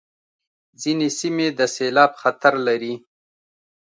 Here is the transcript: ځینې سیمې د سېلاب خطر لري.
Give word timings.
ځینې 0.81 1.07
سیمې 1.19 1.47
د 1.57 1.59
سېلاب 1.75 2.11
خطر 2.21 2.53
لري. 2.67 2.93